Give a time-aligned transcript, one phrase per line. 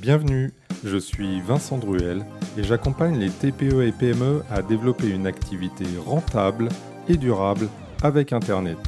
[0.00, 0.50] Bienvenue,
[0.82, 2.24] je suis Vincent Druel
[2.56, 6.70] et j'accompagne les TPE et PME à développer une activité rentable
[7.06, 7.68] et durable
[8.02, 8.78] avec Internet.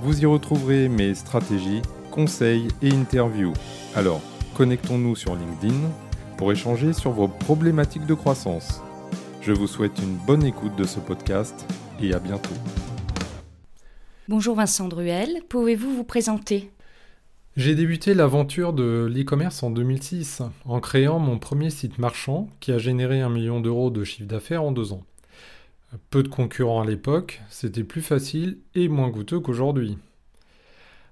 [0.00, 3.52] Vous y retrouverez mes stratégies, conseils et interviews.
[3.94, 4.20] Alors,
[4.54, 5.78] connectons-nous sur LinkedIn
[6.36, 8.80] pour échanger sur vos problématiques de croissance.
[9.42, 12.56] Je vous souhaite une bonne écoute de ce podcast et à bientôt.
[14.26, 16.72] Bonjour Vincent Druel, pouvez-vous vous présenter?
[17.54, 22.78] J'ai débuté l'aventure de l'e-commerce en 2006 en créant mon premier site marchand qui a
[22.78, 25.02] généré un million d'euros de chiffre d'affaires en deux ans.
[26.08, 29.98] Peu de concurrents à l'époque, c'était plus facile et moins coûteux qu'aujourd'hui.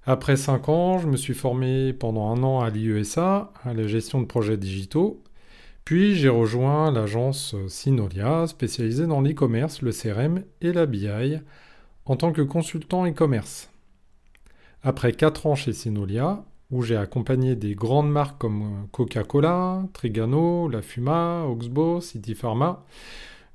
[0.07, 4.19] Après cinq ans, je me suis formé pendant un an à l'IESA, à la gestion
[4.19, 5.21] de projets digitaux,
[5.85, 11.37] puis j'ai rejoint l'agence Synolia, spécialisée dans l'e-commerce, le CRM et la BI,
[12.07, 13.70] en tant que consultant e-commerce.
[14.83, 20.81] Après 4 ans chez Synolia, où j'ai accompagné des grandes marques comme Coca-Cola, Trigano, La
[20.81, 22.83] Fuma, Oxbow, City Pharma,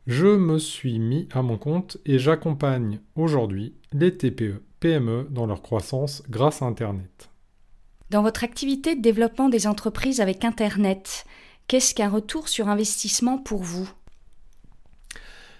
[0.06, 5.62] je me suis mis à mon compte et j'accompagne aujourd'hui les TPE, PME dans leur
[5.62, 7.28] croissance grâce à Internet.
[8.10, 11.24] Dans votre activité de développement des entreprises avec Internet,
[11.66, 13.90] qu'est-ce qu'un retour sur investissement pour vous?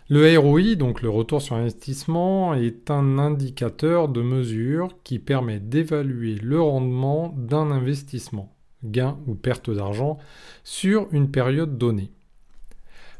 [0.08, 6.36] Le ROI, donc le retour sur investissement, est un indicateur de mesure qui permet d'évaluer
[6.36, 10.18] le rendement d'un investissement, gain ou perte d'argent,
[10.62, 12.12] sur une période donnée.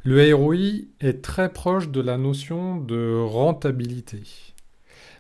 [0.05, 4.23] Le ROI est très proche de la notion de rentabilité.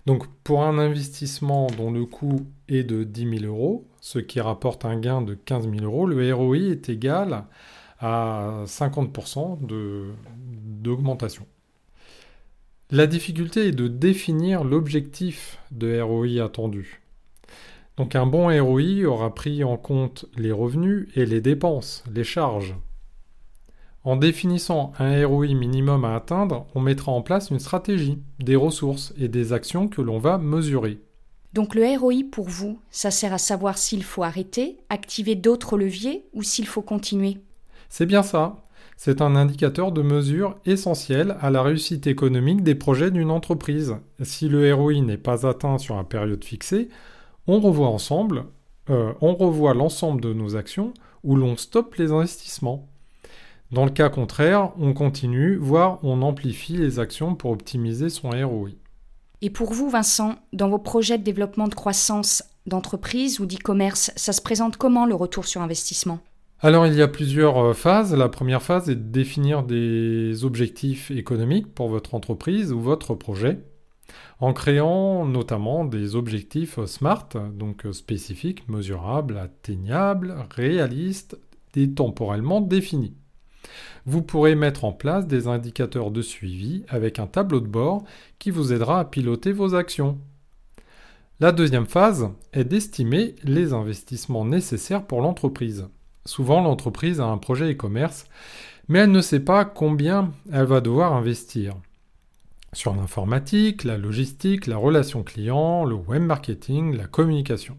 [0.06, 4.84] Donc pour un investissement dont le coût est de 10 000 euros, ce qui rapporte
[4.84, 7.46] un gain de 15 000 euros, le ROI est égal
[7.98, 9.58] à 50%
[10.82, 11.44] d'augmentation.
[12.92, 17.02] La difficulté est de définir l'objectif de ROI attendu.
[17.96, 22.76] Donc un bon ROI aura pris en compte les revenus et les dépenses, les charges.
[24.04, 29.12] En définissant un ROI minimum à atteindre, on mettra en place une stratégie, des ressources
[29.18, 31.00] et des actions que l'on va mesurer.
[31.54, 36.24] Donc le ROI pour vous, ça sert à savoir s'il faut arrêter, activer d'autres leviers
[36.34, 37.38] ou s'il faut continuer?
[37.88, 38.65] C'est bien ça.
[38.96, 43.96] C'est un indicateur de mesure essentiel à la réussite économique des projets d'une entreprise.
[44.22, 46.88] Si le ROI n'est pas atteint sur une période fixée,
[47.46, 48.46] on revoit ensemble,
[48.88, 52.88] euh, on revoit l'ensemble de nos actions ou l'on stoppe les investissements.
[53.70, 58.70] Dans le cas contraire, on continue, voire on amplifie les actions pour optimiser son ROI.
[59.42, 64.32] Et pour vous, Vincent, dans vos projets de développement de croissance d'entreprise ou d'e-commerce, ça
[64.32, 66.20] se présente comment le retour sur investissement?
[66.60, 68.14] Alors il y a plusieurs euh, phases.
[68.14, 73.58] La première phase est de définir des objectifs économiques pour votre entreprise ou votre projet,
[74.40, 81.38] en créant notamment des objectifs SMART, donc euh, spécifiques, mesurables, atteignables, réalistes
[81.74, 83.14] et temporellement définis.
[84.06, 88.04] Vous pourrez mettre en place des indicateurs de suivi avec un tableau de bord
[88.38, 90.18] qui vous aidera à piloter vos actions.
[91.38, 95.88] La deuxième phase est d'estimer les investissements nécessaires pour l'entreprise.
[96.26, 98.26] Souvent, l'entreprise a un projet e-commerce,
[98.88, 101.74] mais elle ne sait pas combien elle va devoir investir.
[102.72, 107.78] Sur l'informatique, la logistique, la relation client, le web marketing, la communication.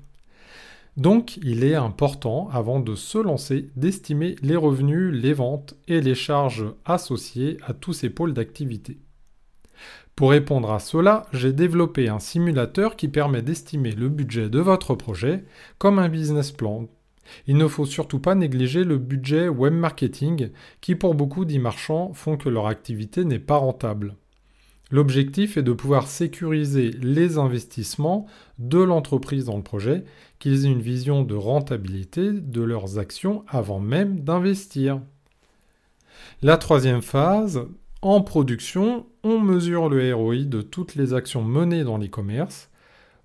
[0.96, 6.16] Donc, il est important, avant de se lancer, d'estimer les revenus, les ventes et les
[6.16, 8.98] charges associées à tous ces pôles d'activité.
[10.16, 14.96] Pour répondre à cela, j'ai développé un simulateur qui permet d'estimer le budget de votre
[14.96, 15.44] projet
[15.78, 16.88] comme un business plan
[17.48, 20.50] il ne faut surtout pas négliger le budget web marketing
[20.82, 24.16] qui pour beaucoup d'e-marchands font que leur activité n'est pas rentable.
[24.90, 28.26] L'objectif est de pouvoir sécuriser les investissements
[28.58, 30.06] de l'entreprise dans le projet,
[30.40, 35.02] qu'ils aient une vision de rentabilité de leurs actions avant même d'investir.
[36.42, 37.68] La troisième phase,
[38.02, 42.70] en production, on mesure le ROI de toutes les actions menées dans l'e-commerce.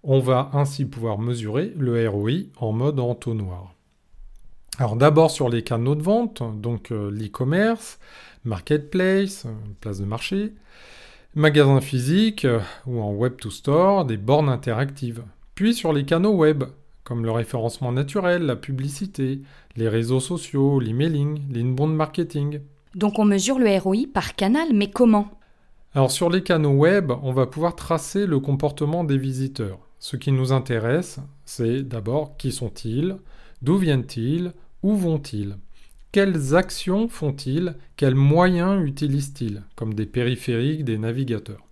[0.03, 3.75] On va ainsi pouvoir mesurer le ROI en mode entonnoir.
[4.79, 7.99] Alors d'abord sur les canaux de vente, donc euh, l'e-commerce,
[8.45, 10.55] marketplace, euh, place de marché,
[11.35, 15.23] magasin physique euh, ou en web to store, des bornes interactives.
[15.55, 16.65] Puis sur les canaux web,
[17.05, 19.43] comme le référencement naturel, la publicité,
[19.77, 22.61] les réseaux sociaux, l'emailing, l'inbound marketing.
[22.95, 25.29] Donc on mesure le ROI par canal, mais comment?
[25.95, 29.79] Alors sur les canaux web, on va pouvoir tracer le comportement des visiteurs.
[29.99, 33.17] Ce qui nous intéresse, c'est d'abord qui sont-ils,
[33.61, 34.53] d'où viennent-ils,
[34.83, 35.57] où vont-ils?
[36.13, 37.75] Quelles actions font-ils?
[37.97, 39.63] Quels moyens utilisent-ils?
[39.77, 41.67] Comme des périphériques, des navigateurs.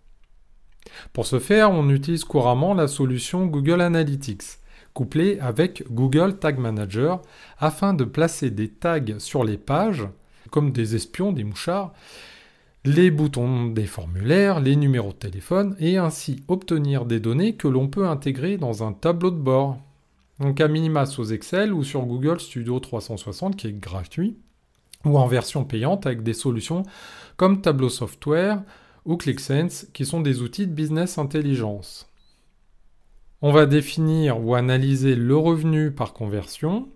[1.13, 4.59] Pour ce faire, on utilise couramment la solution Google Analytics.
[4.93, 7.23] couplé avec Google Tag Manager
[7.59, 10.09] afin de placer des tags sur les pages,
[10.51, 11.93] comme des espions, des mouchards,
[12.85, 17.89] les boutons des formulaires, les numéros de téléphone, et ainsi obtenir des données que l'on
[17.89, 19.79] peut intégrer dans un tableau de bord.
[20.41, 24.39] Donc à minima sous Excel ou sur Google Studio 360 qui est gratuit,
[25.05, 26.83] ou en version payante avec des solutions
[27.37, 28.63] comme Tableau Software
[29.05, 32.11] ou ClickSense qui sont des outils de business intelligence.
[33.43, 36.89] On va définir ou analyser le revenu par conversion,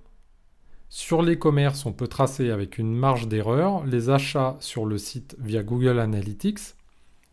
[0.96, 5.34] sur les commerces, on peut tracer avec une marge d'erreur les achats sur le site
[5.40, 6.76] via Google Analytics,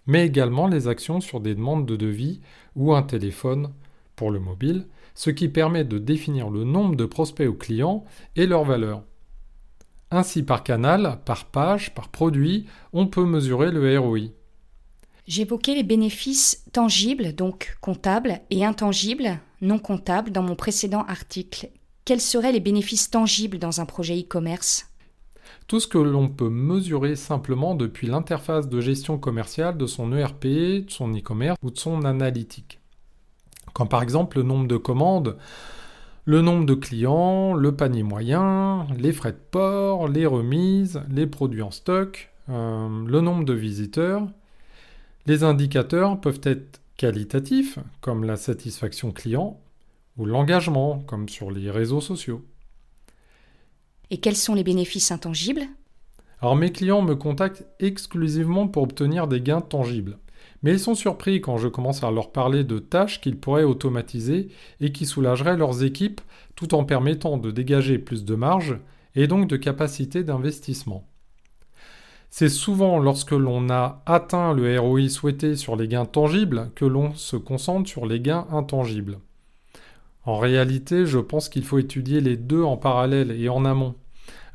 [0.07, 2.41] mais également les actions sur des demandes de devis
[2.75, 3.71] ou un téléphone
[4.15, 8.05] pour le mobile, ce qui permet de définir le nombre de prospects ou clients
[8.35, 9.03] et leur valeur.
[10.11, 14.31] Ainsi, par canal, par page, par produit, on peut mesurer le ROI.
[15.27, 21.69] J'évoquais les bénéfices tangibles, donc comptables, et intangibles, non comptables, dans mon précédent article
[22.11, 24.87] quels seraient les bénéfices tangibles dans un projet e-commerce?
[25.67, 30.43] Tout ce que l'on peut mesurer simplement depuis l'interface de gestion commerciale de son ERP,
[30.43, 32.80] de son e-commerce ou de son analytique.
[33.73, 35.37] Quand par exemple le nombre de commandes,
[36.25, 41.61] le nombre de clients, le panier moyen, les frais de port, les remises, les produits
[41.61, 44.27] en stock, euh, le nombre de visiteurs.
[45.25, 49.59] Les indicateurs peuvent être qualitatifs, comme la satisfaction client,
[50.17, 52.43] ou l'engagement, comme sur les réseaux sociaux.
[54.09, 55.63] Et quels sont les bénéfices intangibles?
[56.41, 60.17] Alors mes clients me contactent exclusivement pour obtenir des gains tangibles.
[60.63, 64.49] Mais ils sont surpris quand je commence à leur parler de tâches qu'ils pourraient automatiser
[64.79, 66.21] et qui soulageraient leurs équipes
[66.55, 68.77] tout en permettant de dégager plus de marge
[69.15, 71.07] et donc de capacité d'investissement.
[72.29, 77.13] C'est souvent lorsque l'on a atteint le ROI souhaité sur les gains tangibles que l'on
[77.13, 79.19] se concentre sur les gains intangibles.
[80.23, 83.95] En réalité, je pense qu'il faut étudier les deux en parallèle et en amont.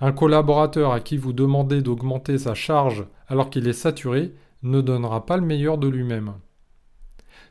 [0.01, 4.33] Un collaborateur à qui vous demandez d'augmenter sa charge alors qu'il est saturé
[4.71, 6.35] ne donnera pas le meilleur de lui-même.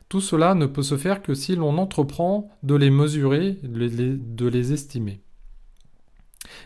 [0.08, 4.72] Tout cela ne peut se faire que si l'on entreprend de les mesurer, de les
[4.72, 5.20] estimer.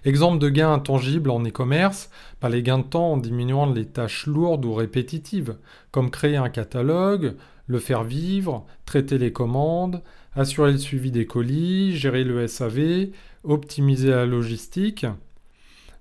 [0.05, 2.11] Exemple de gains intangibles en e-commerce,
[2.41, 5.57] bah, les gains de temps en diminuant les tâches lourdes ou répétitives,
[5.91, 7.35] comme créer un catalogue,
[7.67, 10.03] le faire vivre, traiter les commandes,
[10.35, 13.09] assurer le suivi des colis, gérer le SAV,
[13.45, 15.07] optimiser la logistique.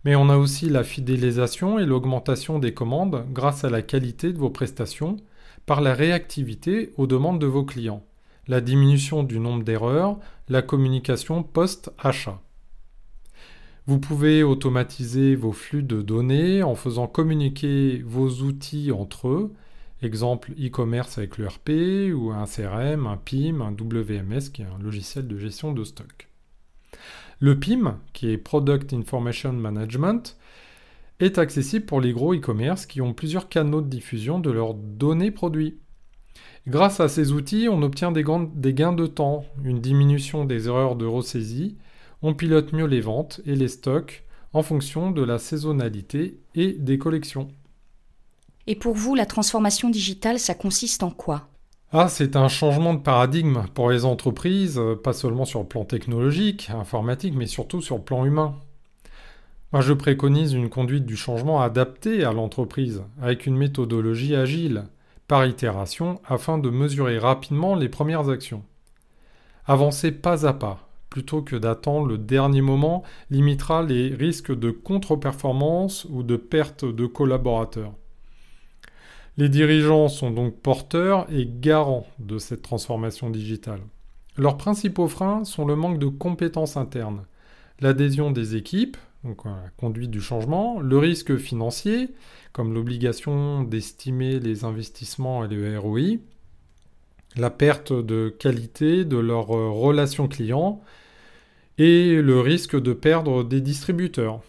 [0.06, 4.38] Mais on a aussi la fidélisation et l'augmentation des commandes grâce à la qualité de
[4.38, 5.18] vos prestations
[5.66, 8.06] par la réactivité aux demandes de vos clients,
[8.48, 10.18] la diminution du nombre d'erreurs,
[10.48, 12.42] la communication post-achat.
[13.86, 19.54] Vous pouvez automatiser vos flux de données en faisant communiquer vos outils entre eux
[20.02, 25.28] Exemple e-commerce avec l'ERP ou un CRM, un PIM, un WMS qui est un logiciel
[25.28, 26.29] de gestion de stock.
[27.42, 30.38] Le PIM, qui est Product Information Management,
[31.22, 35.32] est accessible pour les gros e-commerce qui ont plusieurs canaux de diffusion de leurs données
[35.32, 35.78] produits.
[36.68, 41.06] Grâce à ces outils, on obtient des gains de temps, une diminution des erreurs de
[41.06, 41.78] ressaisie,
[42.22, 46.98] on pilote mieux les ventes et les stocks en fonction de la saisonnalité et des
[46.98, 47.48] collections.
[48.68, 51.49] Et pour vous, la transformation digitale, ça consiste en quoi?
[51.92, 55.86] Ah, c'est un changement de paradigme pour les entreprises, euh, pas seulement sur le plan
[55.86, 58.56] technologique, informatique, mais surtout sur le plan humain.
[59.74, 64.86] Moi, je préconise une conduite du changement adaptée à l'entreprise, avec une méthodologie agile,
[65.28, 68.64] par itération, afin de mesurer rapidement les premières actions.
[69.66, 76.06] Avancer pas à pas, plutôt que d'attendre le dernier moment, limitera les risques de contre-performance
[76.12, 77.94] ou de perte de collaborateurs.
[79.40, 83.80] Les dirigeants sont donc porteurs et garants de cette transformation digitale.
[84.36, 87.24] Leurs principaux freins sont le manque de compétences internes,
[87.80, 92.10] l'adhésion des équipes, donc la conduite du changement, le risque financier,
[92.52, 96.18] comme l'obligation d'estimer les investissements et le ROI,
[97.38, 100.82] la perte de qualité de leurs relations clients
[101.78, 104.42] et le risque de perdre des distributeurs.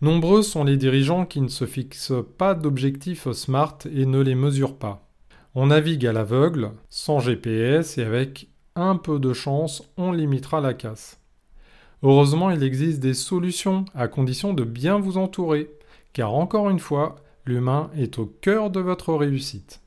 [0.00, 4.76] Nombreux sont les dirigeants qui ne se fixent pas d'objectifs SMART et ne les mesurent
[4.76, 5.08] pas.
[5.54, 10.74] On navigue à l'aveugle, sans GPS et avec un peu de chance, on limitera la
[10.74, 11.20] casse.
[12.02, 15.70] Heureusement, il existe des solutions à condition de bien vous entourer,
[16.12, 19.80] car encore une fois, l'humain est au cœur de votre réussite.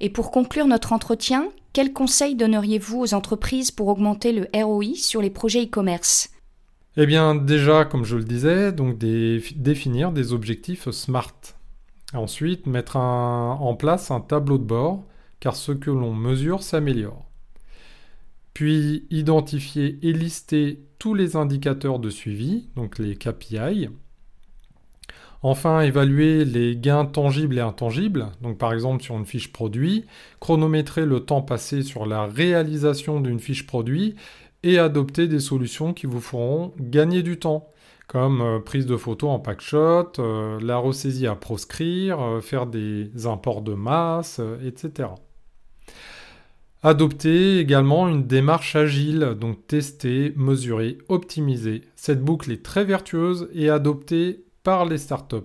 [0.00, 5.20] Et pour conclure notre entretien, quels conseils donneriez-vous aux entreprises pour augmenter le ROI sur
[5.20, 6.30] les projets e-commerce?
[6.96, 11.34] Eh bien, déjà, comme je le disais, donc définir des objectifs SMART.
[12.14, 15.04] Ensuite, mettre en place un tableau de bord,
[15.38, 17.26] car ce que l'on mesure s'améliore.
[18.54, 23.88] puis identifier et lister tous les indicateurs de suivi, donc les KPI.
[25.42, 30.04] Enfin, évaluer les gains tangibles et intangibles, donc par exemple sur une fiche produit,
[30.38, 34.16] chronométrer le temps passé sur la réalisation d'une fiche produit
[34.62, 37.70] et adopter des solutions qui vous feront gagner du temps,
[38.06, 43.10] comme euh, prise de photos en packshot, euh, la ressaisie à proscrire, euh, faire des
[43.26, 45.10] imports de masse, etc.
[46.82, 51.82] Adopter également une démarche agile, donc tester, mesurer, optimiser.
[51.94, 55.36] Cette boucle est très vertueuse et adoptée par les startups.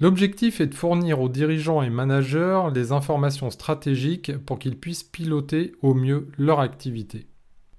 [0.00, 5.72] L'objectif est de fournir aux dirigeants et managers les informations stratégiques pour qu'ils puissent piloter
[5.82, 7.26] au mieux leur activité.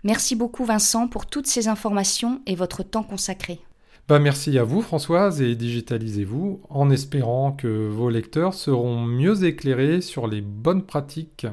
[0.03, 3.59] Merci beaucoup Vincent pour toutes ces informations et votre temps consacré.
[4.07, 10.01] Bah merci à vous Françoise et digitalisez-vous en espérant que vos lecteurs seront mieux éclairés
[10.01, 11.45] sur les bonnes pratiques.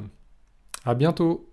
[0.83, 1.47] À bientôt